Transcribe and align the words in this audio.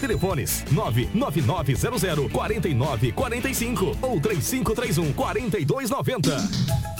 Telefones 0.00 0.64
99900 0.70 2.28
4945 2.30 3.96
ou 4.02 4.20
3531 4.20 5.12
4290. 5.12 6.99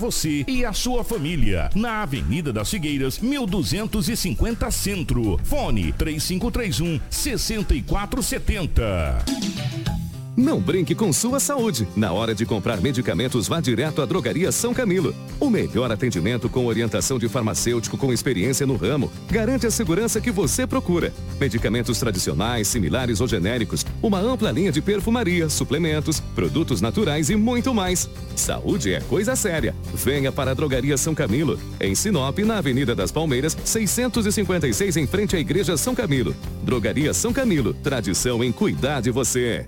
você 0.01 0.43
e 0.47 0.65
a 0.65 0.73
sua 0.73 1.03
família. 1.03 1.69
Na 1.75 2.01
Avenida 2.01 2.51
das 2.51 2.71
Figueiras, 2.71 3.19
1250 3.19 4.71
Centro. 4.71 5.39
Fone 5.43 5.93
3531 5.93 6.99
6470. 7.07 9.23
Não 10.35 10.59
brinque 10.59 10.95
com 10.95 11.11
sua 11.11 11.39
saúde. 11.39 11.87
Na 11.95 12.13
hora 12.13 12.33
de 12.33 12.45
comprar 12.45 12.81
medicamentos, 12.81 13.47
vá 13.47 13.59
direto 13.59 14.01
à 14.01 14.05
Drogaria 14.05 14.51
São 14.51 14.73
Camilo. 14.73 15.13
O 15.39 15.49
melhor 15.49 15.91
atendimento 15.91 16.49
com 16.49 16.65
orientação 16.65 17.19
de 17.19 17.27
farmacêutico 17.27 17.97
com 17.97 18.13
experiência 18.13 18.65
no 18.65 18.77
ramo 18.77 19.11
garante 19.29 19.67
a 19.67 19.71
segurança 19.71 20.21
que 20.21 20.31
você 20.31 20.65
procura. 20.65 21.13
Medicamentos 21.39 21.99
tradicionais, 21.99 22.69
similares 22.69 23.19
ou 23.19 23.27
genéricos, 23.27 23.80
uma 24.01 24.19
ampla 24.19 24.51
linha 24.51 24.71
de 24.71 24.81
perfumaria, 24.81 25.49
suplementos, 25.49 26.19
produtos 26.33 26.81
naturais 26.81 27.29
e 27.29 27.35
muito 27.35 27.73
mais. 27.73 28.09
Saúde 28.35 28.93
é 28.93 29.01
coisa 29.01 29.35
séria. 29.35 29.75
Venha 29.93 30.31
para 30.31 30.51
a 30.51 30.53
Drogaria 30.53 30.97
São 30.97 31.13
Camilo, 31.13 31.59
em 31.79 31.93
Sinop, 31.93 32.39
na 32.39 32.57
Avenida 32.57 32.95
das 32.95 33.11
Palmeiras, 33.11 33.57
656, 33.63 34.97
em 34.97 35.07
frente 35.07 35.35
à 35.35 35.39
Igreja 35.39 35.77
São 35.77 35.93
Camilo. 35.93 36.35
Drogaria 36.63 37.13
São 37.13 37.31
Camilo, 37.33 37.73
tradição 37.73 38.43
em 38.43 38.51
cuidar 38.51 39.01
de 39.01 39.11
você. 39.11 39.67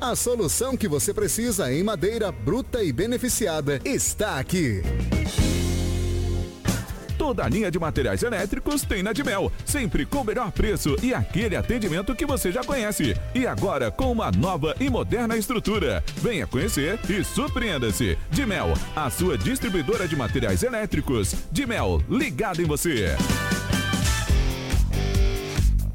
A 0.00 0.14
solução 0.14 0.76
que 0.76 0.86
você 0.86 1.12
precisa 1.12 1.72
em 1.72 1.82
madeira 1.82 2.30
bruta 2.30 2.84
e 2.84 2.92
beneficiada 2.92 3.80
está 3.84 4.38
aqui. 4.38 4.80
Toda 7.18 7.44
a 7.44 7.48
linha 7.48 7.68
de 7.68 7.76
materiais 7.76 8.22
elétricos 8.22 8.82
tem 8.82 9.02
na 9.02 9.12
Dimel, 9.12 9.50
sempre 9.66 10.06
com 10.06 10.18
o 10.18 10.24
melhor 10.24 10.52
preço 10.52 10.94
e 11.02 11.12
aquele 11.12 11.56
atendimento 11.56 12.14
que 12.14 12.24
você 12.24 12.52
já 12.52 12.62
conhece. 12.62 13.16
E 13.34 13.44
agora 13.44 13.90
com 13.90 14.12
uma 14.12 14.30
nova 14.30 14.72
e 14.78 14.88
moderna 14.88 15.36
estrutura. 15.36 16.04
Venha 16.18 16.46
conhecer 16.46 17.00
e 17.10 17.24
surpreenda-se. 17.24 18.16
Dimel, 18.30 18.72
a 18.94 19.10
sua 19.10 19.36
distribuidora 19.36 20.06
de 20.06 20.14
materiais 20.14 20.62
elétricos. 20.62 21.34
Dimel, 21.50 22.00
ligado 22.08 22.62
em 22.62 22.66
você. 22.66 23.16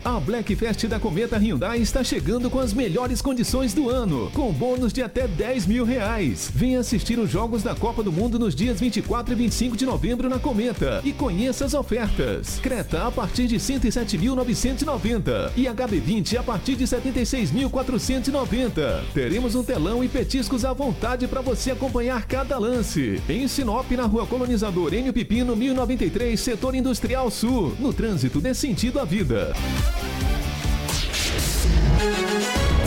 A 0.06 0.20
Black 0.20 0.56
Fest 0.56 0.86
da 0.86 1.00
Cometa 1.00 1.36
Hyundai 1.36 1.80
está 1.80 2.04
chegando 2.04 2.48
com 2.48 2.60
as 2.60 2.72
melhores 2.72 3.24
condições 3.24 3.74
do 3.74 3.90
ano, 3.90 4.30
com 4.36 4.54
bônus 4.54 4.94
de 4.94 5.02
até 5.02 5.28
10 5.28 5.66
mil 5.66 5.84
reais. 5.84 6.52
Venha 6.54 6.80
assistir 6.80 7.18
os 7.18 7.32
Jogos 7.32 7.64
da 7.64 7.74
Copa 7.74 8.04
do 8.04 8.12
Mundo 8.12 8.38
nos 8.38 8.54
dias 8.54 8.80
24 8.80 9.34
e 9.34 9.36
25 9.36 9.76
de 9.76 9.84
novembro 9.84 10.30
na 10.30 10.38
Cometa 10.38 11.02
e 11.04 11.12
conheça 11.12 11.66
as 11.66 11.74
ofertas. 11.74 12.60
Creta 12.60 13.08
a 13.08 13.12
partir 13.12 13.48
de 13.48 13.56
107.990 13.56 15.52
e 15.58 15.64
HB20 15.64 16.38
a 16.38 16.44
partir 16.44 16.76
de 16.76 16.84
76.490. 16.84 19.06
Teremos 19.12 19.56
um 19.56 19.64
telão 19.64 20.04
e 20.04 20.08
petiscos 20.08 20.66
à 20.66 20.72
vontade 20.72 21.28
para 21.28 21.42
você 21.42 21.72
acompanhar 21.72 22.28
cada 22.28 22.60
lance. 22.60 23.20
Em 23.28 23.48
Sinop, 23.48 23.90
na 23.94 24.06
Rua 24.06 24.28
Colonizador 24.28 24.94
Enio 24.94 25.12
Pipino, 25.12 25.56
1093, 25.56 26.40
Setor 26.40 26.76
Industrial 26.76 27.32
Sul. 27.32 27.76
No 27.80 27.92
trânsito 27.92 28.40
dê 28.40 28.54
sentido 28.54 29.00
à 29.00 29.04
vida. 29.04 29.52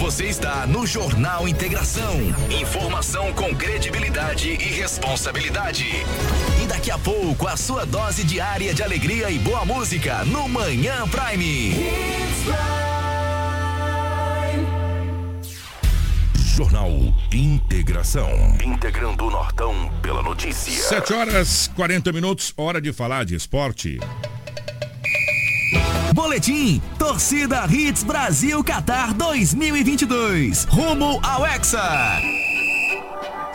Você 0.09 0.25
está 0.25 0.67
no 0.67 0.87
Jornal 0.87 1.47
Integração. 1.47 2.15
Informação 2.49 3.31
com 3.35 3.55
credibilidade 3.55 4.49
e 4.49 4.55
responsabilidade. 4.55 5.85
E 6.63 6.67
daqui 6.67 6.91
a 6.91 6.97
pouco, 6.97 7.47
a 7.47 7.59
sua 7.59 7.85
dose 7.85 8.25
diária 8.25 8.73
de 8.73 8.83
alegria 8.83 9.31
e 9.31 9.39
boa 9.39 9.67
música 9.67 10.25
no 10.25 10.49
Manhã 10.49 11.07
Prime. 11.09 11.75
Jornal 16.57 16.91
Integração. 17.31 18.31
Integrando 18.65 19.27
o 19.27 19.31
Nortão 19.31 19.93
pela 20.01 20.23
notícia. 20.23 20.73
7 20.73 21.13
horas 21.13 21.71
40 21.77 22.11
minutos, 22.13 22.55
hora 22.57 22.81
de 22.81 22.95
falar 22.95 23.27
de 23.27 23.35
esporte. 23.35 24.01
Boletim 26.19 26.83
Torcida 26.99 27.65
Hits 27.71 28.03
Brasil 28.03 28.65
Qatar 28.65 29.15
2022. 29.15 30.65
Rumo 30.65 31.21
ao 31.23 31.47
Hexa. 31.47 31.81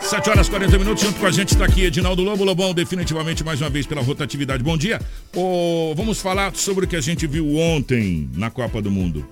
7 0.00 0.30
horas 0.30 0.48
40 0.48 0.78
minutos, 0.78 1.04
junto 1.04 1.20
com 1.20 1.26
a 1.26 1.30
gente 1.30 1.52
está 1.52 1.66
aqui 1.66 1.84
Edinaldo 1.84 2.22
Lobo 2.22 2.42
Lobão, 2.42 2.72
definitivamente 2.72 3.44
mais 3.44 3.60
uma 3.60 3.68
vez 3.68 3.86
pela 3.86 4.00
rotatividade. 4.00 4.62
Bom 4.62 4.78
dia. 4.78 4.98
Oh, 5.36 5.92
vamos 5.94 6.22
falar 6.22 6.56
sobre 6.56 6.86
o 6.86 6.88
que 6.88 6.96
a 6.96 7.02
gente 7.02 7.26
viu 7.26 7.54
ontem 7.54 8.30
na 8.34 8.48
Copa 8.48 8.80
do 8.80 8.90
Mundo. 8.90 9.28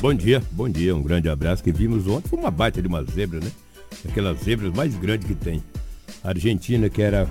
Bom 0.00 0.14
dia, 0.14 0.42
bom 0.50 0.66
dia, 0.66 0.96
um 0.96 1.02
grande 1.02 1.28
abraço. 1.28 1.62
Que 1.62 1.72
vimos 1.72 2.06
ontem 2.06 2.30
foi 2.30 2.38
uma 2.38 2.50
baita 2.50 2.80
de 2.80 2.88
uma 2.88 3.04
zebra, 3.04 3.38
né? 3.38 3.52
Aquelas 4.08 4.40
zebras 4.40 4.72
mais 4.72 4.94
grandes 4.96 5.28
que 5.28 5.34
tem. 5.34 5.62
A 6.24 6.30
Argentina, 6.30 6.88
que 6.88 7.02
era. 7.02 7.28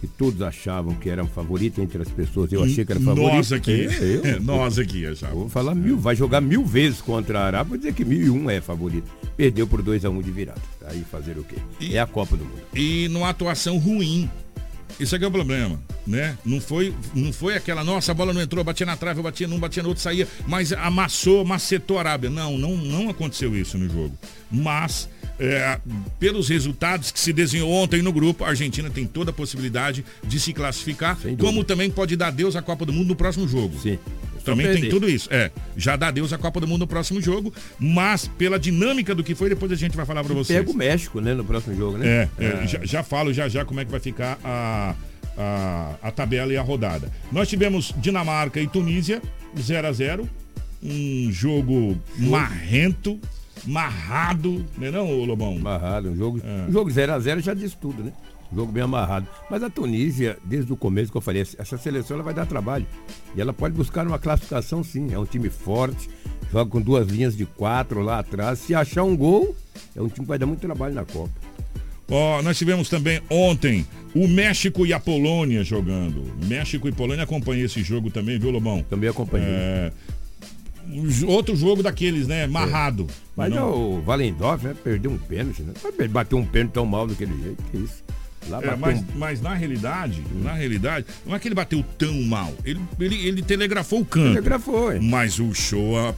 Que 0.00 0.06
todos 0.06 0.40
achavam 0.40 0.94
que 0.94 1.10
era 1.10 1.24
favorita 1.26 1.82
entre 1.82 2.00
as 2.00 2.08
pessoas. 2.08 2.50
Eu 2.52 2.64
achei 2.64 2.84
que 2.84 2.92
era 2.92 3.00
favorita. 3.00 3.36
Nós 3.36 3.52
aqui. 3.52 3.88
Eu, 4.00 4.24
eu, 4.24 4.40
nós 4.40 4.78
aqui 4.78 5.06
achávamos. 5.06 5.40
Vou 5.40 5.48
falar 5.50 5.74
mil, 5.74 5.98
vai 5.98 6.16
jogar 6.16 6.40
mil 6.40 6.64
vezes 6.64 7.02
contra 7.02 7.40
a 7.40 7.46
Arábia, 7.46 7.68
vou 7.68 7.78
dizer 7.78 7.92
que 7.92 8.04
mil 8.04 8.20
e 8.20 8.30
um 8.30 8.48
é 8.48 8.60
favorito. 8.60 9.10
Perdeu 9.36 9.66
por 9.66 9.82
2 9.82 10.04
a 10.04 10.10
1 10.10 10.16
um 10.16 10.22
de 10.22 10.30
virada. 10.30 10.60
Aí 10.86 11.04
fazer 11.10 11.36
o 11.38 11.44
quê? 11.44 11.56
E- 11.78 11.96
é 11.96 12.00
a 12.00 12.06
Copa 12.06 12.36
do 12.36 12.44
Mundo. 12.44 12.62
E 12.74 13.08
numa 13.08 13.28
atuação 13.28 13.78
ruim. 13.78 14.28
Isso 14.98 15.14
aqui 15.14 15.24
é 15.24 15.28
o 15.28 15.30
problema, 15.30 15.80
né? 16.06 16.36
Não 16.44 16.60
foi, 16.60 16.92
não 17.14 17.32
foi 17.32 17.54
aquela, 17.54 17.82
nossa, 17.82 18.12
a 18.12 18.14
bola 18.14 18.34
não 18.34 18.40
entrou, 18.42 18.62
batia 18.62 18.84
na 18.84 18.96
trave, 18.96 19.22
batia 19.22 19.46
num, 19.46 19.58
batia 19.58 19.82
no 19.82 19.88
outro, 19.90 20.02
saía, 20.02 20.28
mas 20.46 20.72
amassou, 20.72 21.44
macetou 21.44 21.96
a 21.96 22.00
Arábia. 22.00 22.28
Não, 22.28 22.58
não, 22.58 22.76
não 22.76 23.08
aconteceu 23.08 23.56
isso 23.56 23.78
no 23.78 23.88
jogo. 23.88 24.12
Mas, 24.50 25.08
é, 25.40 25.80
pelos 26.18 26.48
resultados 26.48 27.10
que 27.10 27.18
se 27.18 27.32
desenhou 27.32 27.70
ontem 27.70 28.02
no 28.02 28.12
grupo, 28.12 28.44
a 28.44 28.48
Argentina 28.48 28.90
tem 28.90 29.06
toda 29.06 29.30
a 29.30 29.32
possibilidade 29.32 30.04
de 30.22 30.38
se 30.38 30.52
classificar, 30.52 31.18
como 31.38 31.64
também 31.64 31.90
pode 31.90 32.14
dar 32.14 32.30
Deus 32.30 32.54
à 32.54 32.62
Copa 32.62 32.84
do 32.84 32.92
Mundo 32.92 33.08
no 33.08 33.16
próximo 33.16 33.48
jogo. 33.48 33.78
Sim. 33.80 33.98
Também 34.44 34.72
tem 34.72 34.88
tudo 34.88 35.08
isso. 35.08 35.28
É, 35.32 35.50
já 35.76 35.96
dá 35.96 36.10
Deus 36.10 36.32
à 36.32 36.38
Copa 36.38 36.60
do 36.60 36.66
Mundo 36.66 36.80
no 36.80 36.86
próximo 36.86 37.20
jogo, 37.20 37.52
mas 37.78 38.26
pela 38.26 38.58
dinâmica 38.58 39.14
do 39.14 39.22
que 39.22 39.34
foi, 39.34 39.48
depois 39.48 39.70
a 39.72 39.74
gente 39.74 39.96
vai 39.96 40.04
falar 40.04 40.24
pra 40.24 40.34
vocês. 40.34 40.58
Pega 40.58 40.70
o 40.70 40.74
México, 40.74 41.20
né, 41.20 41.34
no 41.34 41.44
próximo 41.44 41.76
jogo, 41.76 41.98
né? 41.98 42.28
É, 42.38 42.44
é, 42.44 42.66
Já, 42.66 42.80
já 42.84 43.02
falo 43.02 43.32
já 43.32 43.48
já 43.48 43.64
como 43.64 43.80
é 43.80 43.84
que 43.84 43.90
vai 43.90 44.00
ficar 44.00 44.38
a, 44.44 44.94
a, 45.36 45.94
a 46.02 46.10
tabela 46.10 46.52
e 46.52 46.56
a 46.56 46.62
rodada. 46.62 47.10
Nós 47.30 47.48
tivemos 47.48 47.94
Dinamarca 47.98 48.60
e 48.60 48.66
Tunísia, 48.66 49.22
0 49.58 49.86
a 49.88 49.92
0 49.92 50.28
um 50.82 51.30
jogo 51.30 52.00
marrento, 52.16 53.20
marrado, 53.66 54.64
né 54.76 54.90
não, 54.90 55.10
ô 55.10 55.24
Lobão? 55.24 55.56
Amarrado, 55.56 56.10
um 56.10 56.16
jogo, 56.16 56.40
um 56.68 56.72
jogo 56.72 56.90
0x0 56.90 57.40
já 57.40 57.54
diz 57.54 57.74
tudo, 57.74 58.02
né? 58.02 58.12
Um 58.52 58.56
jogo 58.56 58.72
bem 58.72 58.82
amarrado. 58.82 59.28
Mas 59.48 59.62
a 59.62 59.70
Tunísia, 59.70 60.36
desde 60.44 60.72
o 60.72 60.76
começo 60.76 61.10
que 61.10 61.16
eu 61.16 61.22
falei, 61.22 61.42
essa 61.42 61.78
seleção 61.78 62.16
ela 62.16 62.24
vai 62.24 62.34
dar 62.34 62.46
trabalho. 62.46 62.86
E 63.36 63.40
ela 63.40 63.52
pode 63.52 63.74
buscar 63.74 64.06
uma 64.06 64.18
classificação 64.18 64.82
sim. 64.82 65.12
É 65.12 65.18
um 65.18 65.24
time 65.24 65.48
forte, 65.48 66.10
joga 66.50 66.68
com 66.68 66.80
duas 66.80 67.06
linhas 67.06 67.36
de 67.36 67.46
quatro 67.46 68.00
lá 68.00 68.18
atrás. 68.18 68.58
Se 68.58 68.74
achar 68.74 69.04
um 69.04 69.16
gol, 69.16 69.54
é 69.94 70.02
um 70.02 70.08
time 70.08 70.24
que 70.24 70.28
vai 70.28 70.38
dar 70.38 70.46
muito 70.46 70.60
trabalho 70.60 70.94
na 70.94 71.04
Copa. 71.04 71.30
Ó, 72.10 72.42
nós 72.42 72.58
tivemos 72.58 72.88
também 72.88 73.20
ontem 73.30 73.86
o 74.16 74.26
México 74.26 74.84
e 74.84 74.92
a 74.92 74.98
Polônia 74.98 75.62
jogando. 75.62 76.24
México 76.44 76.88
e 76.88 76.92
Polônia 76.92 77.22
acompanhei 77.22 77.66
esse 77.66 77.84
jogo 77.84 78.10
também, 78.10 78.36
viu, 78.36 78.50
Lobão? 78.50 78.82
Também 78.82 79.08
acompanhei. 79.08 79.48
É, 79.48 79.92
outro 81.26 81.54
jogo 81.56 81.82
daqueles, 81.82 82.26
né? 82.26 82.46
Marrado. 82.46 83.06
Mas 83.36 83.52
Não- 83.52 83.98
o 83.98 84.02
Valendorf, 84.02 84.64
né, 84.64 84.74
perdeu 84.82 85.10
um 85.10 85.18
pênalti, 85.18 85.62
né? 85.62 85.72
Bateu 86.08 86.38
um 86.38 86.44
pênalti 86.44 86.72
tão 86.74 86.86
mal 86.86 87.06
daquele 87.06 87.32
jeito, 87.42 87.62
que 87.70 87.76
isso. 87.78 88.02
É, 88.62 88.74
mas, 88.74 89.04
mas 89.16 89.40
na 89.40 89.52
realidade, 89.54 90.22
na 90.42 90.54
realidade, 90.54 91.06
não 91.26 91.34
é 91.34 91.38
que 91.38 91.46
ele 91.46 91.54
bateu 91.54 91.84
tão 91.98 92.12
mal. 92.22 92.52
Ele, 92.64 92.80
ele, 92.98 93.26
ele 93.28 93.42
telegrafou 93.42 94.00
o 94.00 94.04
campo. 94.04 94.28
Telegrafou, 94.30 94.90
é. 94.92 94.98
Mas 94.98 95.38
o 95.38 95.52
Showa, 95.54 96.16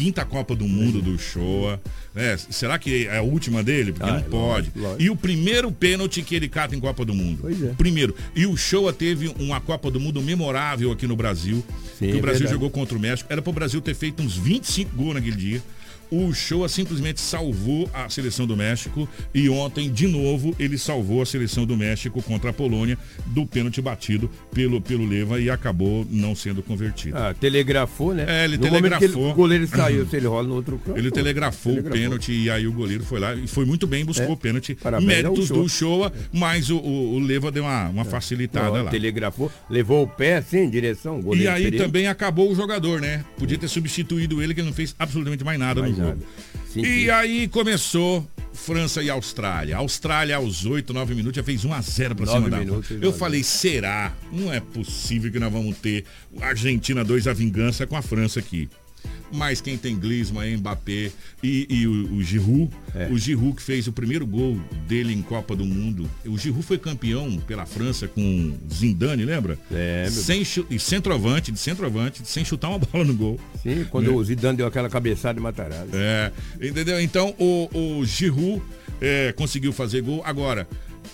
quinta 0.00 0.24
Copa 0.24 0.56
do 0.56 0.66
Mundo 0.66 1.02
do 1.02 1.18
Showa. 1.18 1.78
É, 2.16 2.34
será 2.38 2.78
que 2.78 3.06
é 3.06 3.18
a 3.18 3.22
última 3.22 3.62
dele? 3.62 3.92
Porque 3.92 4.08
Ah, 4.08 4.14
não 4.14 4.22
pode. 4.22 4.72
lógico. 4.74 5.02
E 5.02 5.10
o 5.10 5.14
primeiro 5.14 5.70
pênalti 5.70 6.22
que 6.22 6.34
ele 6.34 6.48
cata 6.48 6.74
em 6.74 6.80
Copa 6.80 7.04
do 7.04 7.12
Mundo. 7.14 7.40
Pois 7.42 7.62
é. 7.62 7.74
Primeiro. 7.74 8.14
E 8.34 8.46
o 8.46 8.56
Showa 8.56 8.94
teve 8.94 9.28
uma 9.38 9.60
Copa 9.60 9.90
do 9.90 10.00
Mundo 10.00 10.22
memorável 10.22 10.90
aqui 10.90 11.06
no 11.06 11.14
Brasil. 11.14 11.62
Sim, 11.98 12.06
que 12.06 12.14
o 12.14 12.18
é 12.18 12.22
Brasil 12.22 12.48
jogou 12.48 12.70
contra 12.70 12.96
o 12.96 13.00
México. 13.00 13.30
Era 13.30 13.42
para 13.42 13.50
o 13.50 13.52
Brasil 13.52 13.78
ter 13.82 13.94
feito 13.94 14.22
uns 14.22 14.38
25 14.38 14.96
gols 14.96 15.14
naquele 15.14 15.36
dia. 15.36 15.62
O 16.10 16.32
Showa 16.32 16.68
simplesmente 16.68 17.20
salvou 17.20 17.88
a 17.94 18.08
seleção 18.08 18.46
do 18.46 18.56
México 18.56 19.08
e 19.34 19.48
ontem, 19.48 19.90
de 19.90 20.06
novo, 20.08 20.54
ele 20.58 20.76
salvou 20.76 21.22
a 21.22 21.26
seleção 21.26 21.64
do 21.64 21.76
México 21.76 22.20
contra 22.22 22.50
a 22.50 22.52
Polônia 22.52 22.98
do 23.26 23.46
pênalti 23.46 23.80
batido 23.80 24.28
pelo, 24.52 24.80
pelo 24.80 25.06
Leva 25.06 25.40
e 25.40 25.48
acabou 25.48 26.06
não 26.10 26.34
sendo 26.34 26.62
convertido. 26.62 27.16
Ah, 27.16 27.32
telegrafou, 27.32 28.12
né? 28.14 28.24
É, 28.28 28.44
ele 28.44 28.56
no 28.56 28.62
telegrafou. 28.64 29.30
o 29.30 29.34
goleiro 29.34 29.66
saiu, 29.66 30.06
se 30.06 30.16
ele 30.16 30.26
rola 30.26 30.48
no 30.48 30.54
outro 30.54 30.78
campo. 30.78 30.98
Ele 30.98 31.10
telegrafou, 31.10 31.72
telegrafou. 31.74 31.98
o 31.98 32.02
pênalti 32.02 32.32
e 32.32 32.50
aí 32.50 32.66
o 32.66 32.72
goleiro 32.72 33.04
foi 33.04 33.20
lá 33.20 33.34
e 33.34 33.46
foi 33.46 33.64
muito 33.64 33.86
bem, 33.86 34.04
buscou 34.04 34.26
É. 34.30 34.32
o 34.32 34.36
pênalti. 34.36 34.74
Parabéns 34.74 35.06
Méritos 35.08 35.50
ao 35.50 35.58
do 35.58 35.68
Showa, 35.68 36.12
mas 36.32 36.70
o, 36.70 36.76
o, 36.78 37.14
o 37.14 37.18
Leva 37.20 37.50
deu 37.52 37.62
uma, 37.64 37.88
uma 37.88 38.04
facilitada 38.04 38.70
Ó, 38.70 38.82
lá. 38.82 38.90
Telegrafou, 38.90 39.50
levou 39.68 40.02
o 40.02 40.08
pé 40.08 40.38
assim, 40.38 40.58
em 40.58 40.70
direção, 40.70 41.16
o 41.16 41.20
E 41.20 41.22
goleiro 41.22 41.50
aí 41.52 41.62
experiente. 41.62 41.84
também 41.84 42.06
acabou 42.08 42.50
o 42.50 42.54
jogador, 42.54 43.00
né? 43.00 43.24
Podia 43.38 43.56
ter 43.58 43.68
substituído 43.68 44.42
ele, 44.42 44.54
que 44.54 44.60
ele 44.60 44.66
não 44.68 44.74
fez 44.74 44.94
absolutamente 44.98 45.44
mais 45.44 45.58
nada 45.58 45.80
Mais 45.80 45.92
no 45.92 45.96
jogo. 45.98 45.99
Nada. 46.00 46.18
Sim, 46.72 46.80
e 46.82 47.04
sim. 47.04 47.10
aí 47.10 47.48
começou 47.48 48.28
França 48.52 49.02
e 49.02 49.10
Austrália. 49.10 49.76
A 49.76 49.78
Austrália 49.78 50.36
aos 50.36 50.64
8, 50.66 50.92
9 50.92 51.14
minutos 51.14 51.36
já 51.36 51.42
fez 51.42 51.64
1 51.64 51.72
a 51.72 51.80
0 51.80 52.14
pra 52.14 52.26
Nove 52.26 52.38
cima 52.38 52.50
da 52.50 52.58
minutos, 52.58 52.90
Eu 52.90 52.96
1 52.96 52.98
a 52.98 53.00
0. 53.06 53.12
falei, 53.12 53.42
será? 53.42 54.12
Não 54.32 54.52
é 54.52 54.60
possível 54.60 55.32
que 55.32 55.38
nós 55.38 55.52
vamos 55.52 55.76
ter 55.78 56.04
Argentina 56.40 57.04
2 57.04 57.26
a 57.26 57.32
vingança 57.32 57.86
com 57.86 57.96
a 57.96 58.02
França 58.02 58.38
aqui. 58.40 58.68
Mas 59.32 59.60
quem 59.60 59.78
tem 59.78 59.96
Griezmann, 59.96 60.56
Mbappé 60.56 61.12
e, 61.40 61.66
e 61.70 61.86
o, 61.86 62.14
o 62.16 62.22
Giroud, 62.22 62.68
É. 62.94 63.06
o 63.12 63.16
Giroud 63.16 63.54
que 63.54 63.62
fez 63.62 63.86
o 63.86 63.92
primeiro 63.92 64.26
gol 64.26 64.60
dele 64.88 65.12
em 65.12 65.22
Copa 65.22 65.54
do 65.54 65.64
Mundo. 65.64 66.10
O 66.26 66.36
Giroud 66.36 66.64
foi 66.66 66.78
campeão 66.78 67.38
pela 67.46 67.64
França 67.64 68.08
com 68.08 68.52
Zidane, 68.72 69.24
lembra? 69.24 69.56
É, 69.70 70.02
meu- 70.10 70.10
sem 70.10 70.42
e 70.68 70.78
centroavante, 70.80 71.52
de 71.52 71.58
centroavante, 71.60 72.22
sem 72.24 72.44
chutar 72.44 72.68
uma 72.70 72.78
bola 72.92 73.04
no 73.04 73.14
gol. 73.14 73.38
Sim, 73.62 73.86
quando 73.88 74.12
o 74.14 74.24
Zidane 74.24 74.56
deu 74.56 74.66
aquela 74.66 74.88
cabeçada 74.90 75.34
de 75.34 75.40
Matarazzo. 75.40 75.90
É, 75.94 76.32
entendeu? 76.60 77.00
Então 77.00 77.32
o, 77.38 77.98
o 78.00 78.04
Giroud 78.04 78.60
é, 79.00 79.32
conseguiu 79.32 79.72
fazer 79.72 80.02
gol. 80.02 80.22
Agora, 80.24 80.66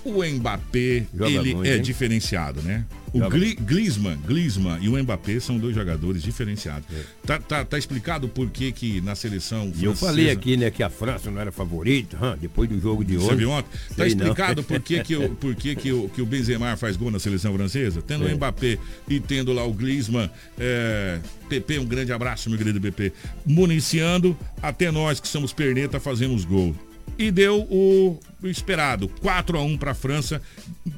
o 0.05 0.23
Mbappé, 0.25 1.05
Joga 1.15 1.31
ele 1.31 1.55
muito, 1.55 1.69
é 1.69 1.77
hein? 1.77 1.83
diferenciado, 1.83 2.62
né? 2.62 2.85
O 3.12 3.19
Joga 3.19 3.38
Gli, 3.38 3.55
Griezmann, 3.55 4.19
Griezmann 4.27 4.79
e 4.83 4.88
o 4.88 5.03
Mbappé 5.03 5.41
são 5.41 5.59
dois 5.59 5.75
jogadores 5.75 6.23
diferenciados. 6.23 6.87
Tá, 7.25 7.38
tá, 7.38 7.65
tá 7.65 7.79
explicado 7.79 8.29
por 8.29 8.50
que 8.50 8.71
que 8.73 9.00
na 9.00 9.15
seleção 9.15 9.73
É. 9.75 9.81
E 9.81 9.85
eu 9.85 9.94
falei 9.97 10.29
aqui, 10.31 10.56
né, 10.56 10.71
que 10.71 10.83
a 10.83 10.91
França 10.91 11.31
não 11.31 11.41
era 11.41 11.50
favorita, 11.50 12.19
hã, 12.21 12.37
depois 12.38 12.69
do 12.69 12.79
jogo 12.81 13.05
de 13.05 13.17
hoje. 13.17 13.27
Você 13.27 13.37
viu 13.37 13.50
ontem? 13.50 13.69
Tá 13.71 14.05
Sei 14.05 14.15
não. 14.15 14.23
explicado 14.27 14.62
por 14.62 14.81
que, 14.81 15.03
que, 15.03 15.17
o, 15.17 15.31
por 15.37 15.55
que, 15.55 15.75
que, 15.75 15.93
o, 15.93 16.09
que 16.09 16.21
o 16.21 16.27
Benzema 16.27 16.77
faz 16.77 16.97
gol 16.97 17.11
na 17.11 17.19
seleção 17.19 17.55
francesa? 17.55 18.03
Tendo 18.03 18.29
É. 18.29 18.32
o 18.32 18.37
Mbappé 18.37 18.79
e 19.09 19.19
tendo 19.21 19.53
lá 19.53 19.65
o 19.65 19.73
Griezmann. 19.73 20.29
É, 20.59 21.19
PP, 21.49 21.79
um 21.79 21.87
grande 21.87 22.12
abraço, 22.12 22.50
meu 22.50 22.59
querido 22.59 22.81
PP. 22.81 23.12
Municiando, 23.47 24.37
até 24.61 24.91
nós 24.91 25.21
que 25.21 25.29
somos 25.29 25.53
perneta 25.53 25.99
fazemos 26.00 26.44
gol. 26.44 26.75
E 27.19 27.31
deu 27.31 27.61
o, 27.71 28.19
esperado, 28.45 29.09
4 29.21 29.59
a 29.59 29.63
1 29.63 29.79
para 29.79 29.93
a 29.93 29.95
França 29.95 30.41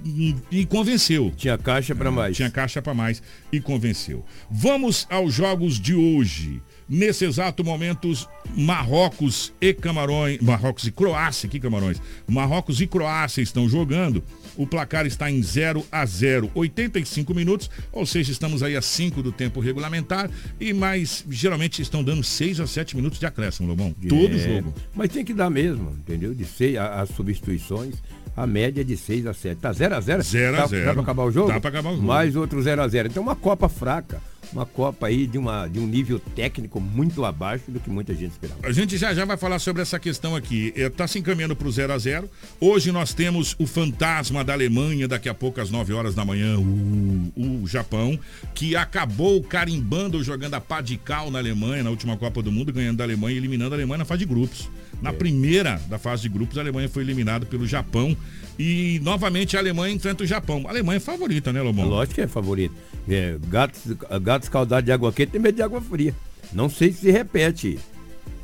e- 0.05 0.35
e 0.51 0.67
convenceu. 0.67 1.33
Tinha 1.37 1.57
caixa 1.57 1.95
pra 1.95 2.11
mais. 2.11 2.37
Tinha 2.37 2.51
caixa 2.51 2.83
para 2.83 2.93
mais 2.95 3.23
e 3.53 3.61
convenceu. 3.61 4.25
Vamos 4.51 5.07
aos 5.11 5.33
jogos 5.33 5.79
de 5.79 5.95
hoje. 5.95 6.61
Nesse 6.89 7.25
exato 7.27 7.63
momento, 7.63 8.11
Marrocos 8.57 9.53
e 9.61 9.75
Camarões, 9.75 10.41
Marrocos 10.41 10.87
e 10.87 10.91
Croácia, 10.91 11.47
que 11.49 11.61
Camarões? 11.61 12.01
Marrocos 12.27 12.81
e 12.81 12.87
Croácia 12.87 13.43
estão 13.43 13.69
jogando. 13.69 14.25
O 14.59 14.67
placar 14.67 15.07
está 15.07 15.31
em 15.31 15.41
0 15.43 15.87
a 15.91 16.05
0, 16.05 16.51
85 16.55 17.33
minutos, 17.33 17.71
ou 17.93 18.05
seja, 18.05 18.33
estamos 18.33 18.63
aí 18.63 18.77
a 18.77 18.83
5 18.83 19.23
do 19.23 19.31
tempo 19.33 19.61
regulamentar 19.61 20.29
e 20.61 20.73
mais 20.73 21.25
geralmente 21.31 21.81
estão 21.81 22.03
dando 22.03 22.23
6 22.25 22.59
a 22.61 22.67
7 22.67 22.97
minutos 22.97 23.19
de 23.21 23.25
acréscimo, 23.27 23.69
Lobão. 23.69 23.95
Todo 24.09 24.35
É, 24.35 24.39
jogo. 24.39 24.75
Mas 24.95 25.11
tem 25.11 25.25
que 25.25 25.33
dar 25.33 25.49
mesmo, 25.49 25.93
entendeu? 26.01 26.35
De 26.35 26.45
seis, 26.45 26.77
a- 26.77 27.01
as 27.03 27.09
substituições, 27.11 27.95
a 28.37 28.47
média 28.47 28.81
é 28.81 28.85
de 28.85 28.97
6 28.97 29.27
a 29.27 29.33
7. 29.33 29.59
Tá 29.61 29.73
0 29.73 29.95
a 29.95 30.01
0 30.01 30.23
0 30.23 30.57
a 30.57 30.61
Dá- 30.61 30.67
0. 30.67 30.85
Dá 30.87 30.93
pra 30.93 31.03
acabar 31.03 31.23
o 31.25 31.31
jogo? 31.31 31.49
Dá 31.53 31.61
pra 31.61 31.71
acabar 31.71 31.91
o 31.91 31.95
jogo. 31.95 32.07
Mais 32.07 32.35
outro 32.37 32.61
0 32.61 32.83
a 32.83 32.89
0 32.89 33.09
Então 33.09 33.23
uma 33.23 33.37
Copa 33.37 33.69
fraca. 33.69 34.21
Uma 34.53 34.65
Copa 34.67 35.07
aí 35.07 35.27
de, 35.27 35.39
uma, 35.39 35.67
de 35.67 35.79
um 35.79 35.87
nível 35.87 36.19
técnico 36.19 36.81
muito 36.81 37.25
abaixo 37.25 37.71
do 37.71 37.79
que 37.81 37.91
muita 37.91 38.15
gente 38.15 38.33
esperava. 38.33 38.61
A 38.67 38.73
gente 38.73 38.97
já 38.97 39.13
já 39.13 39.25
vai 39.25 39.37
falar 39.37 39.59
sobre 39.59 39.83
essa 39.83 39.99
questão 39.99 40.35
aqui. 40.35 40.73
Está 40.75 41.07
se 41.07 41.19
encaminhando 41.19 41.55
para 41.55 41.69
o 41.69 41.73
0 41.73 41.93
a 41.93 41.99
0 41.99 42.31
Hoje 42.61 42.93
nós 42.93 43.13
temos 43.13 43.55
o 43.59 43.67
fantasma 43.67 44.45
da 44.45 44.53
Alemanha, 44.53 45.07
daqui 45.07 45.29
a 45.29 45.35
pouco 45.35 45.61
às 45.61 45.71
9 45.71 45.93
horas 45.93 46.15
da 46.15 46.25
manhã, 46.25 46.59
o, 46.59 47.63
o 47.63 47.67
Japão, 47.67 48.19
que 48.55 48.77
acabou 48.77 49.43
carimbando 49.43 50.23
jogando 50.23 50.55
a 50.55 50.61
pá 50.61 50.81
de 50.81 50.97
cal 50.97 51.31
na 51.31 51.39
Alemanha, 51.39 51.83
na 51.83 51.91
última 51.91 52.17
Copa 52.17 52.43
do 52.43 52.51
Mundo, 52.51 52.73
ganhando 52.73 52.99
da 52.99 53.05
Alemanha 53.05 53.37
eliminando 53.37 53.75
a 53.75 53.77
Alemanha 53.77 53.99
na 53.99 54.05
fase 54.05 54.21
de 54.21 54.27
grupos. 54.27 54.69
Na 55.01 55.13
primeira 55.13 55.81
da 55.89 55.99
fase 55.99 56.23
de 56.23 56.29
grupos, 56.29 56.59
a 56.59 56.61
Alemanha 56.61 56.89
foi 56.89 57.03
eliminada 57.03 57.47
pelo 57.47 57.67
Japão. 57.67 58.17
E 58.59 59.01
novamente 59.05 59.57
a 59.57 59.61
Alemanha 59.61 59.95
enfrenta 59.95 60.25
o 60.25 60.27
Japão. 60.27 60.65
A 60.67 60.71
Alemanha 60.71 60.97
é 60.97 61.01
favorita, 61.01 61.53
né, 61.53 61.63
Lobão? 61.63 61.87
Lógico 61.87 62.17
que 62.17 62.21
é 62.23 62.27
favorito. 62.27 62.75
É, 63.09 63.37
gatos, 63.47 63.83
gatos 64.21 64.49
caldados 64.49 64.85
de 64.85 64.93
água 64.93 65.13
quente 65.13 65.31
tem 65.31 65.41
medo 65.41 65.55
de 65.55 65.63
água 65.63 65.81
fria. 65.81 66.15
Não 66.53 66.69
sei 66.69 66.93
se 66.93 67.11
repete 67.11 67.79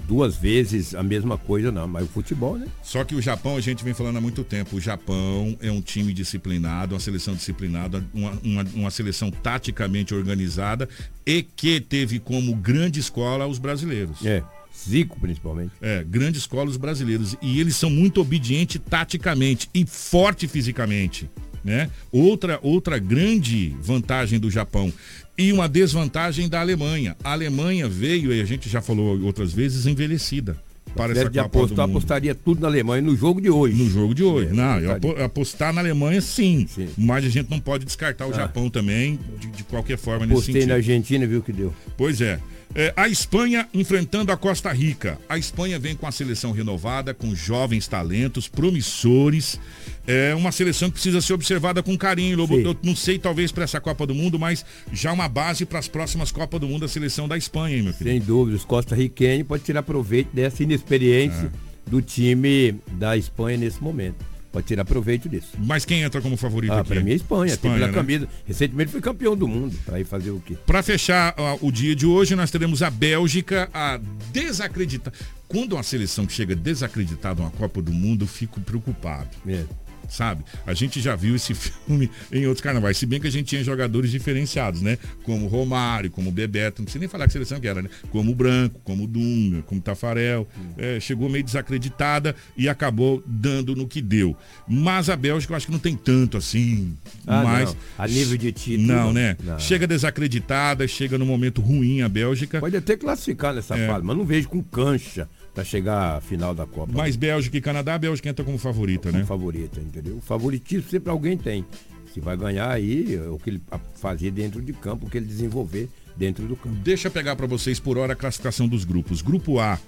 duas 0.07 0.37
vezes 0.37 0.95
a 0.95 1.03
mesma 1.03 1.37
coisa, 1.37 1.73
não, 1.73 1.89
mas 1.89 2.05
o 2.05 2.09
futebol, 2.09 2.57
né? 2.57 2.67
Só 2.83 3.05
que 3.05 3.15
o 3.15 3.23
Japão, 3.23 3.57
a 3.57 3.61
gente 3.61 3.83
vem 3.83 3.95
falando 3.95 4.19
há 4.19 4.21
muito 4.21 4.45
tempo, 4.45 4.77
o 4.77 4.81
Japão 4.81 5.57
é 5.61 5.71
um 5.71 5.81
time 5.81 6.13
disciplinado, 6.13 6.95
uma 6.95 7.01
seleção 7.01 7.35
disciplinada, 7.35 8.05
uma, 8.13 8.39
uma, 8.43 8.65
uma 8.75 8.91
seleção 8.91 9.31
taticamente 9.31 10.15
organizada 10.15 10.89
e 11.27 11.43
que 11.43 11.81
teve 11.81 12.19
como 12.19 12.55
grande 12.55 13.01
escola 13.01 13.47
os 13.47 13.59
brasileiros. 13.59 14.25
É, 14.25 14.43
Zico 14.77 15.19
principalmente. 15.21 15.73
É, 15.81 16.05
grande 16.05 16.39
escola 16.39 16.69
os 16.69 16.77
brasileiros. 16.77 17.37
E 17.41 17.61
eles 17.61 17.77
são 17.77 17.89
muito 17.91 18.21
obedientes 18.21 18.81
taticamente 18.89 19.69
e 19.75 19.87
forte 19.87 20.47
fisicamente. 20.49 21.29
Né? 21.65 21.89
Outra, 22.13 22.59
outra 22.63 22.99
grande 22.99 23.75
vantagem 23.81 24.39
do 24.39 24.51
Japão 24.51 24.93
e 25.39 25.51
uma 25.53 25.67
desvantagem 25.69 26.49
da 26.49 26.61
Alemanha. 26.61 27.17
A 27.25 27.33
Alemanha 27.33 27.89
veio, 27.89 28.33
e 28.35 28.41
a 28.41 28.45
gente 28.45 28.69
já 28.69 28.83
falou 28.83 29.19
outras 29.23 29.53
vezes, 29.53 29.87
envelhecida 29.87 30.57
para 30.95 31.13
essa 31.13 31.29
de 31.31 31.39
Copa 31.41 31.47
apostar, 31.59 31.85
apostaria 31.87 32.35
tudo 32.35 32.61
na 32.61 32.69
Alemanha 32.69 33.03
no 33.03 33.17
jogo 33.17 33.41
de 33.41 33.51
hoje. 33.51 33.75
No 33.83 33.89
jogo 33.91 34.15
de 34.15 34.23
hoje. 34.23 34.49
É, 34.51 34.53
não, 34.53 34.79
eu 34.79 35.25
apostar 35.25 35.73
na 35.73 35.81
Alemanha 35.81 36.21
sim, 36.21 36.67
Sim. 36.69 36.89
Mas 36.99 37.25
a 37.25 37.29
gente 37.29 37.51
não 37.51 37.59
pode 37.59 37.85
descartar 37.85 38.27
o 38.27 38.31
Ah. 38.31 38.35
Japão 38.35 38.69
também, 38.71 39.19
de, 39.41 39.49
de 39.49 39.65
qualquer 39.65 39.97
forma, 39.97 40.21
nesse 40.27 40.35
Apostei 40.35 40.55
sentido. 40.55 40.69
na 40.69 40.75
Argentina, 40.77 41.27
viu 41.27 41.43
que 41.43 41.53
deu. 41.53 41.73
Pois 41.97 42.21
é. 42.21 42.39
É, 42.75 42.93
A 42.97 43.09
Espanha 43.09 43.69
enfrentando 43.73 44.33
a 44.33 44.37
Costa 44.37 44.73
Rica. 44.73 45.17
A 45.29 45.39
Espanha 45.39 45.79
vem 45.79 45.95
com 45.95 46.07
a 46.07 46.13
seleção 46.13 46.51
renovada, 46.51 47.15
com 47.15 47.33
jovens 47.35 47.87
talentos, 47.87 48.49
promissores. 48.49 49.61
É 50.07 50.35
uma 50.35 50.51
seleção 50.51 50.89
que 50.89 50.95
precisa 50.95 51.21
ser 51.21 51.35
observada 51.35 51.83
com 51.83 51.97
carinho. 51.97 52.37
Lobo. 52.37 52.57
Sim. 52.57 52.63
Eu 52.65 52.77
não 52.83 52.97
sei, 52.97 53.19
talvez, 53.19 53.53
para 53.53 53.65
essa 53.65 53.81
Copa 53.81 54.05
do 54.07 54.15
Mundo, 54.15 54.39
mas 54.39 54.65
já 54.93 55.13
uma 55.13 55.29
base 55.29 55.65
para 55.65 55.79
as 55.79 55.87
próximas 55.87 56.33
Copas 56.33 56.61
do 56.61 56.67
Mundo, 56.67 56.85
a 56.85 56.89
seleção 56.89 57.29
da 57.29 57.39
Espanha, 57.39 57.77
hein, 57.77 57.83
meu 57.85 57.95
filho? 57.95 58.11
Sem 58.11 58.21
dúvida, 58.21 58.57
os 58.57 58.65
costarriquenhos 58.65 59.47
podem 59.47 59.65
tirar 59.65 59.83
proveito 59.85 60.35
dessa 60.35 60.63
inexperiência 60.63 61.53
É. 61.87 61.91
do 61.91 62.03
time 62.03 62.75
da 62.93 63.17
Espanha 63.17 63.57
nesse 63.57 63.81
momento. 63.83 64.34
Pode 64.55 64.67
tirar 64.69 64.85
proveito 64.85 65.29
disso. 65.29 65.49
Mas 65.59 65.85
quem 65.85 66.03
entra 66.03 66.21
como 66.23 66.37
favorito 66.37 66.73
Ah, 66.73 66.81
aqui? 66.81 66.91
pra 66.91 67.01
mim 67.01 67.11
é 67.11 67.15
Espanha, 67.15 67.53
Espanha, 67.53 67.75
pela 67.75 67.87
né? 67.89 67.93
camisa. 67.93 68.29
Recentemente 68.47 68.93
foi 68.93 69.01
campeão 69.01 69.37
do 69.37 69.49
mundo. 69.49 69.77
Aí 69.93 70.05
fazer 70.05 70.31
o 70.31 70.39
quê? 70.41 70.57
Para 70.65 70.81
fechar 70.81 71.35
o 71.61 71.73
dia 71.73 71.95
de 71.97 72.07
hoje, 72.07 72.37
nós 72.37 72.53
teremos 72.53 72.81
a 72.81 72.89
Bélgica 72.89 73.69
a 73.75 73.99
desacreditar. 74.33 75.13
Quando 75.49 75.73
uma 75.73 75.83
seleção 75.83 76.29
chega 76.29 76.55
desacreditada 76.55 77.43
a 77.43 77.47
uma 77.47 77.51
Copa 77.51 77.83
do 77.83 77.93
Mundo, 77.93 78.23
eu 78.25 78.29
fico 78.29 78.61
preocupado. 78.61 79.29
É. 79.47 79.65
Sabe? 80.09 80.45
A 80.67 80.75
gente 80.75 81.01
já 81.01 81.15
viu 81.17 81.35
esse 81.37 81.55
filme 81.55 82.11
em 82.33 82.47
outros 82.47 82.63
carnavais. 82.63 82.97
Se 82.97 83.07
bem 83.07 83.21
que 83.21 83.27
a 83.27 83.31
gente 83.31 83.47
tinha 83.47 83.63
jogadores 83.65 84.11
diferenciados, 84.11 84.81
né? 84.83 84.99
Como 85.25 85.47
Romário, 85.47 86.11
como 86.11 86.31
Bebeto, 86.31 86.81
não 86.81 86.85
precisa 86.85 87.01
nem 87.01 87.09
falar 87.09 87.27
que 87.27 87.33
seleção 87.33 87.61
que 87.61 87.67
era, 87.69 87.83
né? 87.83 87.89
Como 88.11 88.35
Branco, 88.35 88.81
como 88.85 89.07
Dunga, 89.07 89.63
como 89.63 89.81
Tafarel. 89.81 90.47
É, 90.77 90.99
chegou 91.01 91.29
meio 91.29 91.45
desacreditada 91.45 92.35
e 92.57 92.69
acabou 92.69 93.23
dando 93.27 93.75
no 93.75 93.87
que 93.87 94.01
deu. 94.01 94.37
Mas 94.69 95.09
a 95.09 95.17
Bélgica 95.17 95.53
eu 95.53 95.57
acho 95.57 95.67
que 95.67 95.73
não 95.73 95.79
tem 95.79 95.97
tanto 95.97 96.37
assim. 96.37 96.95
Ah, 97.27 97.43
mas 97.43 97.71
não. 97.71 97.77
A 97.99 98.07
nível 98.07 98.37
de 98.39 98.53
título, 98.53 98.87
Não, 98.89 99.05
não. 99.07 99.13
né? 99.13 99.37
Não. 99.43 99.59
Chega 99.59 99.87
desacreditada, 99.87 100.87
chega 100.87 101.19
num 101.19 101.27
momento 101.27 101.61
ruim 101.61 102.03
a 102.03 102.09
Bélgica. 102.09 102.61
Pode 102.61 102.77
até 102.77 102.97
classificar 102.97 103.55
nessa 103.55 103.77
É. 103.77 103.87
fase, 103.87 104.05
mas 104.05 104.17
não 104.17 104.25
vejo 104.25 104.49
com 104.49 104.63
cancha 104.63 105.29
para 105.55 105.65
chegar 105.65 106.17
à 106.17 106.21
final 106.21 106.55
da 106.55 106.67
Copa. 106.67 106.93
Mas 106.95 107.15
Bélgica 107.15 107.57
e 107.57 107.61
Canadá, 107.61 107.95
a 107.95 107.99
Bélgica 107.99 108.29
entra 108.29 108.45
como 108.45 108.59
favorita, 108.59 109.13
né? 109.13 109.25
favorita, 109.25 109.81
entendeu? 109.81 110.17
O 110.17 110.21
favoritismo 110.21 110.91
sempre 110.91 111.11
alguém 111.11 111.39
tem. 111.39 111.65
Se 112.13 112.21
vai 112.21 112.37
ganhar 112.37 112.71
aí, 112.71 113.15
é 113.15 113.29
o 113.29 113.39
que 113.39 113.51
ele 113.51 113.63
fazer 113.95 114.31
dentro 114.31 114.61
de 114.61 114.73
campo, 114.73 115.07
o 115.07 115.11
que 115.11 115.17
ele 115.17 115.27
desenvolver 115.27 115.89
dentro 116.17 116.45
do 116.47 116.57
campo. 116.57 116.77
Deixa 116.77 117.09
eu 117.09 117.13
pegar 117.13 117.37
para 117.37 117.47
vocês 117.47 117.81
por 117.81 117.97
hora 117.99 118.13
a 118.13 118.17
classificação 118.17 118.69
dos 118.69 118.85
grupos. 118.85 119.23
Grupo 119.23 119.59
A, 119.59 119.79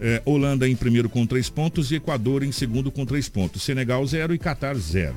eh, 0.00 0.22
Holanda 0.24 0.68
em 0.68 0.76
primeiro 0.76 1.08
com 1.08 1.26
três 1.26 1.48
pontos 1.48 1.90
e 1.90 1.96
Equador 1.96 2.42
em 2.42 2.52
segundo 2.52 2.90
com 2.90 3.04
três 3.04 3.28
pontos. 3.28 3.62
Senegal 3.62 4.04
zero 4.06 4.34
e 4.34 4.38
Catar 4.38 4.76
zero. 4.76 5.16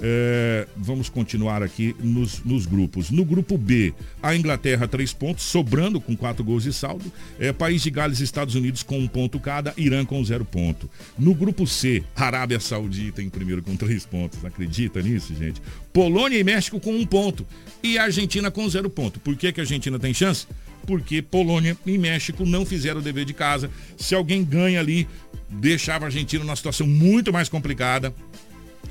Eh, 0.00 0.66
vamos 0.76 1.08
continuar 1.08 1.62
aqui 1.62 1.94
nos, 1.98 2.42
nos 2.44 2.66
grupos. 2.66 3.10
No 3.10 3.24
grupo 3.24 3.58
B, 3.58 3.92
a 4.22 4.34
Inglaterra 4.34 4.86
três 4.86 5.12
pontos, 5.12 5.44
sobrando 5.44 6.00
com 6.00 6.16
quatro 6.16 6.44
gols 6.44 6.62
de 6.62 6.72
saldo. 6.72 7.10
Eh, 7.38 7.52
País 7.52 7.82
de 7.82 7.90
Gales 7.90 8.20
e 8.20 8.24
Estados 8.24 8.54
Unidos 8.54 8.82
com 8.82 8.98
um 8.98 9.08
ponto 9.08 9.40
cada, 9.40 9.74
Irã 9.76 10.04
com 10.04 10.22
zero 10.24 10.44
ponto. 10.44 10.88
No 11.18 11.34
grupo 11.34 11.66
C, 11.66 12.04
Arábia 12.14 12.60
Saudita 12.60 13.22
em 13.22 13.28
primeiro 13.28 13.62
com 13.62 13.76
três 13.76 14.06
pontos. 14.06 14.44
Acredita 14.44 15.02
nisso, 15.02 15.34
gente? 15.34 15.60
Polônia 15.92 16.38
e 16.38 16.44
México 16.44 16.78
com 16.78 16.94
um 16.94 17.04
ponto. 17.04 17.46
E 17.82 17.98
Argentina 17.98 18.50
com 18.50 18.68
zero 18.68 18.88
ponto. 18.88 19.18
Por 19.18 19.36
que, 19.36 19.52
que 19.52 19.60
a 19.60 19.64
Argentina 19.64 19.98
tem 19.98 20.14
chance? 20.14 20.46
Porque 20.86 21.20
Polônia 21.20 21.76
e 21.84 21.98
México 21.98 22.46
não 22.46 22.64
fizeram 22.64 23.00
o 23.00 23.02
dever 23.02 23.24
de 23.24 23.34
casa. 23.34 23.68
Se 23.96 24.14
alguém 24.14 24.44
ganha 24.44 24.80
ali, 24.80 25.06
deixava 25.50 26.04
a 26.04 26.08
Argentina 26.08 26.44
numa 26.44 26.56
situação 26.56 26.86
muito 26.86 27.32
mais 27.32 27.48
complicada 27.48 28.14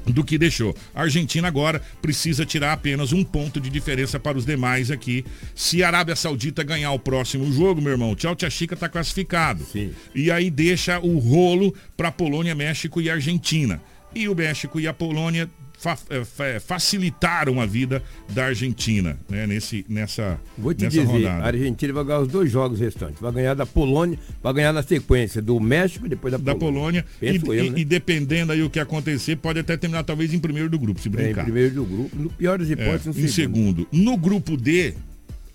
do 0.05 0.23
que 0.23 0.37
deixou. 0.37 0.75
A 0.93 1.01
Argentina 1.03 1.47
agora 1.47 1.81
precisa 2.01 2.45
tirar 2.45 2.73
apenas 2.73 3.11
um 3.11 3.23
ponto 3.23 3.59
de 3.59 3.69
diferença 3.69 4.19
para 4.19 4.37
os 4.37 4.45
demais 4.45 4.89
aqui. 4.89 5.25
Se 5.53 5.83
a 5.83 5.87
Arábia 5.87 6.15
Saudita 6.15 6.63
ganhar 6.63 6.91
o 6.91 6.99
próximo 6.99 7.51
jogo, 7.51 7.81
meu 7.81 7.91
irmão, 7.91 8.15
tchau, 8.15 8.35
tia 8.35 8.49
Chica 8.49 8.75
tá 8.75 8.87
classificado. 8.87 9.63
Sim. 9.65 9.91
E 10.15 10.31
aí 10.31 10.49
deixa 10.49 10.99
o 10.99 11.17
rolo 11.17 11.73
para 11.95 12.11
Polônia, 12.11 12.55
México 12.55 13.01
e 13.01 13.09
Argentina. 13.09 13.81
E 14.15 14.27
o 14.27 14.35
México 14.35 14.79
e 14.79 14.87
a 14.87 14.93
Polônia 14.93 15.49
fa- 15.77 15.97
eh, 16.09 16.23
fa- 16.25 16.59
facilitaram 16.59 17.61
a 17.61 17.65
vida 17.65 18.01
da 18.29 18.45
Argentina, 18.45 19.17
né, 19.29 19.45
nesse, 19.47 19.85
nessa, 19.87 20.39
Vou 20.57 20.73
te 20.73 20.83
nessa 20.83 20.99
dizer, 20.99 21.11
rodada. 21.11 21.43
a 21.43 21.47
Argentina 21.47 21.93
vai 21.93 22.03
ganhar 22.03 22.19
os 22.19 22.27
dois 22.27 22.51
jogos 22.51 22.79
restantes. 22.79 23.19
Vai 23.21 23.31
ganhar 23.31 23.53
da 23.53 23.65
Polônia, 23.65 24.17
vai 24.41 24.53
ganhar 24.53 24.73
na 24.73 24.81
sequência 24.83 25.41
do 25.41 25.59
México 25.59 26.05
e 26.05 26.09
depois 26.09 26.31
da, 26.31 26.37
da 26.37 26.55
Polônia. 26.55 27.05
E, 27.21 27.31
Penso 27.33 27.53
eu, 27.53 27.65
e- 27.65 27.69
né? 27.69 27.79
e 27.79 27.85
dependendo 27.85 28.51
aí 28.51 28.61
o 28.63 28.69
que 28.69 28.79
acontecer, 28.79 29.35
pode 29.37 29.59
até 29.59 29.77
terminar 29.77 30.03
talvez 30.03 30.33
em 30.33 30.39
primeiro 30.39 30.69
do 30.69 30.79
grupo, 30.79 30.99
se 30.99 31.07
É, 31.07 31.11
em 31.11 31.15
brincar. 31.15 31.43
primeiro 31.43 31.75
do 31.75 31.85
grupo. 31.85 32.15
No 32.17 32.29
pior 32.29 32.57
das 32.57 32.69
É, 32.69 32.73
hipóteses, 32.73 33.17
em 33.17 33.27
segundo. 33.27 33.87
No 33.91 34.17
grupo 34.17 34.57
D, 34.57 34.93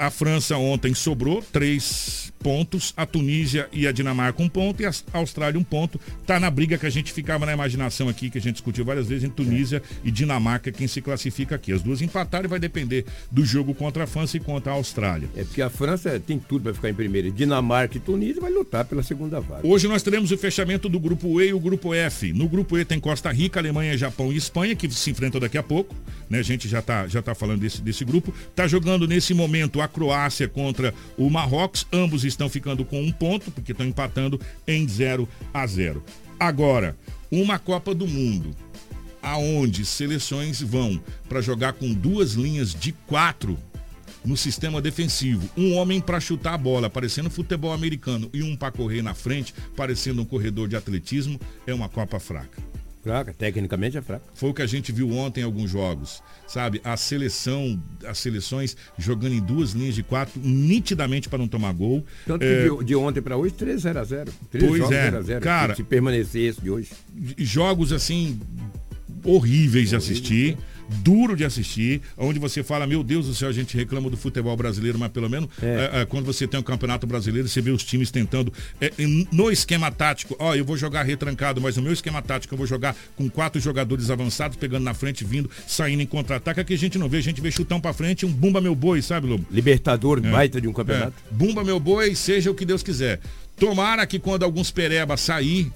a 0.02 0.10
França 0.10 0.56
ontem 0.56 0.94
sobrou 0.94 1.40
três 1.52 2.32
pontos, 2.42 2.92
a 2.96 3.06
Tunísia 3.06 3.68
e 3.72 3.86
a 3.86 3.92
Dinamarca 3.92 4.42
um 4.42 4.48
ponto 4.48 4.82
e 4.82 4.84
a 4.84 4.90
Austrália 5.12 5.58
um 5.58 5.62
ponto. 5.62 6.00
Tá 6.26 6.40
na 6.40 6.50
briga 6.50 6.76
que 6.76 6.84
a 6.84 6.90
gente 6.90 7.12
ficava 7.12 7.46
na 7.46 7.52
imaginação 7.52 8.08
aqui, 8.08 8.28
que 8.28 8.36
a 8.36 8.40
gente 8.40 8.54
discutiu 8.54 8.84
várias 8.84 9.06
vezes, 9.06 9.22
entre 9.22 9.44
Tunísia 9.44 9.80
e 10.02 10.10
Dinamarca, 10.10 10.72
quem 10.72 10.88
se 10.88 11.00
classifica 11.00 11.54
aqui. 11.54 11.72
As 11.72 11.82
duas 11.82 12.02
empataram 12.02 12.46
e 12.46 12.48
vai 12.48 12.58
depender 12.58 13.06
do 13.30 13.44
jogo 13.44 13.74
contra 13.74 14.02
a 14.02 14.06
França 14.08 14.36
e 14.36 14.40
contra 14.40 14.72
a 14.72 14.74
Austrália. 14.74 15.28
É 15.36 15.44
porque 15.44 15.62
a 15.62 15.70
França 15.70 16.18
tem 16.18 16.36
tudo 16.36 16.64
para 16.64 16.74
ficar 16.74 16.90
em 16.90 16.94
primeiro. 16.94 17.30
Dinamarca 17.30 17.96
e 17.96 18.00
Tunísia 18.00 18.42
vai 18.42 18.50
lutar 18.50 18.84
pela 18.84 19.04
segunda 19.04 19.40
vaga. 19.40 19.64
Hoje 19.64 19.86
nós 19.86 20.02
teremos 20.02 20.32
o 20.32 20.36
fechamento 20.36 20.88
do 20.88 20.98
grupo 20.98 21.40
E 21.40 21.50
e 21.50 21.54
o 21.54 21.60
grupo 21.60 21.94
F. 21.94 22.32
No 22.32 22.48
grupo 22.48 22.76
E 22.76 22.84
tem 22.84 22.98
Costa 22.98 23.30
Rica, 23.30 23.60
Alemanha, 23.60 23.96
Japão 23.96 24.32
e 24.32 24.36
Espanha, 24.36 24.74
que 24.74 24.90
se 24.90 25.10
enfrentam 25.10 25.40
daqui 25.40 25.58
a 25.58 25.62
pouco. 25.62 25.94
Né? 26.28 26.40
A 26.40 26.42
gente 26.42 26.68
já 26.68 26.82
tá, 26.82 27.06
já 27.06 27.22
tá 27.22 27.36
falando 27.36 27.60
desse, 27.60 27.80
desse 27.80 28.04
grupo. 28.04 28.34
Tá 28.56 28.66
jogando 28.66 29.06
nesse 29.06 29.32
momento 29.32 29.80
a 29.80 29.91
Croácia 29.92 30.48
contra 30.48 30.94
o 31.16 31.30
Marrocos. 31.30 31.86
Ambos 31.92 32.24
estão 32.24 32.48
ficando 32.48 32.84
com 32.84 33.00
um 33.00 33.12
ponto, 33.12 33.50
porque 33.50 33.72
estão 33.72 33.86
empatando 33.86 34.40
em 34.66 34.86
0 34.88 35.28
a 35.52 35.66
0. 35.66 36.02
Agora, 36.40 36.96
uma 37.30 37.58
Copa 37.58 37.94
do 37.94 38.06
Mundo 38.06 38.56
aonde 39.22 39.84
seleções 39.84 40.60
vão 40.60 41.00
para 41.28 41.40
jogar 41.40 41.74
com 41.74 41.94
duas 41.94 42.32
linhas 42.32 42.74
de 42.74 42.90
quatro 43.06 43.56
no 44.24 44.36
sistema 44.36 44.80
defensivo. 44.80 45.48
Um 45.56 45.74
homem 45.74 46.00
para 46.00 46.20
chutar 46.20 46.54
a 46.54 46.58
bola, 46.58 46.90
parecendo 46.90 47.30
futebol 47.30 47.72
americano, 47.72 48.28
e 48.32 48.42
um 48.42 48.56
para 48.56 48.72
correr 48.72 49.02
na 49.02 49.14
frente, 49.14 49.54
parecendo 49.76 50.22
um 50.22 50.24
corredor 50.24 50.68
de 50.68 50.76
atletismo, 50.76 51.40
é 51.66 51.72
uma 51.72 51.88
Copa 51.88 52.18
fraca. 52.18 52.62
Fraca, 53.02 53.34
tecnicamente 53.36 53.98
é 53.98 54.02
fraca. 54.02 54.22
Foi 54.32 54.50
o 54.50 54.54
que 54.54 54.62
a 54.62 54.66
gente 54.66 54.92
viu 54.92 55.10
ontem 55.10 55.40
em 55.40 55.44
alguns 55.44 55.68
jogos, 55.68 56.22
sabe? 56.46 56.80
A 56.84 56.96
seleção, 56.96 57.82
as 58.06 58.18
seleções 58.18 58.76
jogando 58.96 59.34
em 59.34 59.40
duas 59.40 59.72
linhas 59.72 59.96
de 59.96 60.04
quatro, 60.04 60.40
nitidamente 60.40 61.28
para 61.28 61.38
não 61.38 61.48
tomar 61.48 61.72
gol. 61.72 62.04
Tanto 62.24 62.44
É, 62.44 62.68
que 62.68 62.76
de, 62.76 62.84
de 62.84 62.94
ontem 62.94 63.20
para 63.20 63.36
hoje, 63.36 63.54
3 63.54 63.80
0 63.80 63.98
a 63.98 64.04
0 64.04 64.32
Três 64.50 64.64
Pois 64.64 64.78
jogos 64.78 64.96
é, 64.96 65.02
0 65.02 65.16
a 65.18 65.22
0 65.22 65.40
cara. 65.40 65.74
Se 65.74 65.82
permanecer 65.82 66.42
esse 66.42 66.60
de 66.60 66.70
hoje. 66.70 66.90
jogos 67.38 67.92
assim 67.92 68.38
horríveis 69.24 69.88
de 69.88 69.96
assistir, 69.96 70.56
duro 71.02 71.36
de 71.36 71.44
assistir, 71.44 72.00
onde 72.16 72.38
você 72.38 72.62
fala, 72.62 72.86
meu 72.86 73.02
Deus 73.02 73.26
do 73.26 73.34
céu, 73.34 73.48
a 73.48 73.52
gente 73.52 73.76
reclama 73.76 74.10
do 74.10 74.16
futebol 74.16 74.56
brasileiro, 74.56 74.98
mas 74.98 75.10
pelo 75.10 75.28
menos 75.28 75.48
É. 75.62 75.90
é, 75.94 76.00
é, 76.02 76.04
quando 76.04 76.24
você 76.26 76.46
tem 76.46 76.58
um 76.60 76.62
campeonato 76.62 77.06
brasileiro, 77.06 77.48
você 77.48 77.60
vê 77.60 77.70
os 77.70 77.82
times 77.84 78.10
tentando, 78.10 78.52
é, 78.80 78.92
no 79.32 79.50
esquema 79.50 79.90
tático, 79.90 80.36
ó, 80.38 80.54
eu 80.54 80.64
vou 80.64 80.76
jogar 80.76 81.02
retrancado, 81.04 81.60
mas 81.60 81.76
no 81.76 81.82
meu 81.82 81.92
esquema 81.92 82.20
tático 82.22 82.54
eu 82.54 82.58
vou 82.58 82.66
jogar 82.66 82.94
com 83.16 83.28
quatro 83.28 83.60
jogadores 83.60 84.10
avançados, 84.10 84.56
pegando 84.56 84.84
na 84.84 84.94
frente, 84.94 85.24
vindo, 85.24 85.50
saindo 85.66 86.02
em 86.02 86.06
contra-ataque, 86.06 86.60
aqui 86.60 86.74
a 86.74 86.78
gente 86.78 86.98
não 86.98 87.08
vê, 87.08 87.18
a 87.18 87.22
gente 87.22 87.40
vê 87.40 87.50
chutão 87.50 87.80
pra 87.80 87.92
frente, 87.92 88.26
um 88.26 88.32
bumba 88.32 88.60
meu 88.60 88.74
boi, 88.74 89.00
sabe, 89.02 89.26
Lobo? 89.26 89.46
Libertador, 89.50 90.20
É. 90.22 90.30
baita 90.30 90.60
de 90.60 90.68
um 90.68 90.72
campeonato. 90.72 91.14
Bumba 91.30 91.64
meu 91.64 91.80
boi, 91.80 92.14
seja 92.14 92.50
o 92.50 92.54
que 92.54 92.64
Deus 92.64 92.82
quiser. 92.82 93.20
Tomara 93.56 94.06
que 94.06 94.18
quando 94.18 94.42
alguns 94.42 94.70
pereba 94.70 95.16
sair 95.16 95.70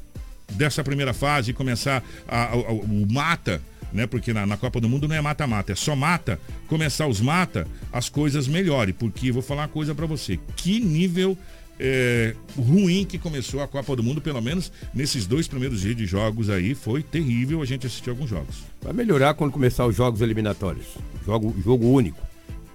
dessa 0.52 0.82
primeira 0.85 1.12
fase 1.12 1.50
e 1.50 1.54
começar 1.54 2.02
a- 2.26 2.37
a- 2.44 2.52
a- 2.54 2.73
o 2.73 3.06
mata, 3.11 3.61
né? 3.93 4.07
Porque 4.07 4.33
na, 4.33 4.47
na 4.47 4.57
Copa 4.57 4.81
do 4.81 4.88
Mundo 4.88 5.09
não 5.09 5.16
é 5.16 5.21
mata-mata, 5.21 5.73
é 5.73 5.75
só 5.75 5.95
mata. 5.97 6.40
Começar 6.69 7.07
os 7.07 7.21
mata, 7.21 7.66
as 7.93 8.09
coisas 8.09 8.47
melhorem. 8.49 8.95
Porque 8.95 9.33
vou 9.33 9.43
falar 9.43 9.62
uma 9.62 9.69
coisa 9.69 9.95
pra 9.95 10.07
você. 10.07 10.38
Que 10.57 10.81
nível 10.81 11.37
é, 11.78 12.35
ruim 12.57 13.05
que 13.05 13.19
começou 13.19 13.62
a 13.62 13.69
Copa 13.69 13.95
do 13.95 14.02
Mundo, 14.02 14.21
pelo 14.21 14.40
menos 14.40 14.73
nesses 14.95 15.26
dois 15.26 15.47
primeiros 15.47 15.83
dias 15.83 15.97
de 15.97 16.07
jogos 16.07 16.50
aí, 16.50 16.75
foi 16.75 17.02
terrível 17.02 17.62
a 17.62 17.66
gente 17.66 17.87
assistir 17.87 18.11
alguns 18.11 18.31
jogos. 18.31 18.64
Vai 18.83 18.93
melhorar 18.93 19.35
quando 19.35 19.52
começar 19.52 19.87
os 19.87 19.97
jogos 19.97 20.21
eliminatórios. 20.21 20.87
Jogo, 21.25 21.55
jogo 21.62 21.87
único. 21.87 22.19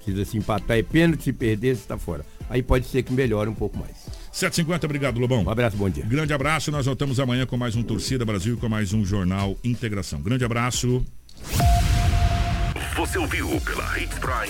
Precisa 0.03 0.25
se 0.25 0.37
empatar 0.37 0.77
e 0.77 0.83
pênalti, 0.83 1.23
se 1.23 1.33
perder, 1.33 1.75
você 1.75 1.81
está 1.81 1.97
fora. 1.97 2.25
Aí 2.49 2.63
pode 2.63 2.87
ser 2.87 3.03
que 3.03 3.13
melhore 3.13 3.49
um 3.49 3.53
pouco 3.53 3.77
mais. 3.77 4.20
750, 4.31 4.85
obrigado, 4.85 5.19
Lobão. 5.19 5.43
Um 5.43 5.49
abraço, 5.49 5.77
bom 5.77 5.89
dia. 5.89 6.05
Grande 6.05 6.33
abraço, 6.33 6.71
nós 6.71 6.85
voltamos 6.85 7.19
amanhã 7.19 7.45
com 7.45 7.57
mais 7.57 7.75
um 7.75 7.83
Torcida 7.83 8.25
Brasil, 8.25 8.57
com 8.57 8.69
mais 8.69 8.93
um 8.93 9.03
Jornal 9.03 9.57
Integração. 9.63 10.21
Grande 10.21 10.45
abraço. 10.45 11.05
Você 12.95 13.17
ouviu 13.17 13.47
pela 13.61 13.99
Hits 13.99 14.19
Prime 14.19 14.49